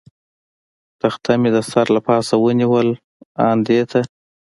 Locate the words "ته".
3.91-4.01